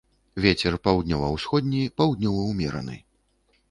Вецер 0.45 0.77
паўднёва-ўсходні, 0.87 1.85
паўднёвы 2.01 2.51
ўмераны. 2.51 3.03